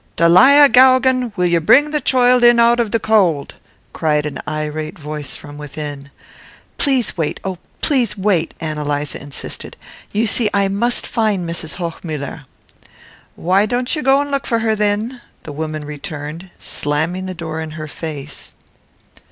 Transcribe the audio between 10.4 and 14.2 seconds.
I must find Mrs. Hochmuller." "Why don't ye